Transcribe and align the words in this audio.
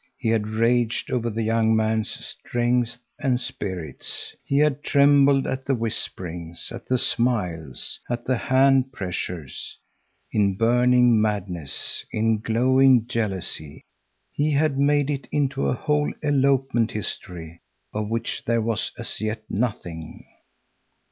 He 0.17 0.29
had 0.29 0.47
raged 0.47 1.11
over 1.11 1.29
the 1.29 1.43
young 1.43 1.75
man's 1.75 2.09
strength 2.25 2.97
and 3.19 3.39
spirits. 3.39 4.35
He 4.43 4.57
had 4.57 4.81
trembled 4.81 5.45
at 5.45 5.63
the 5.63 5.75
whisperings, 5.75 6.71
at 6.73 6.87
the 6.87 6.97
smiles, 6.97 7.99
at 8.09 8.25
the 8.25 8.35
hand 8.35 8.91
pressures. 8.91 9.77
In 10.31 10.55
burning 10.57 11.21
madness, 11.21 12.03
in 12.11 12.39
glowing 12.39 13.05
jealousy, 13.05 13.83
he 14.33 14.49
had 14.49 14.79
made 14.79 15.11
it 15.11 15.27
into 15.31 15.67
a 15.67 15.75
whole 15.75 16.11
elopement 16.23 16.89
history, 16.93 17.61
of 17.93 18.09
which 18.09 18.43
there 18.45 18.59
was 18.59 18.91
as 18.97 19.21
yet 19.21 19.43
nothing. 19.51 20.25